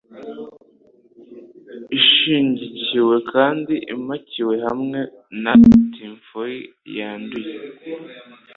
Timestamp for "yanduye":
6.97-7.55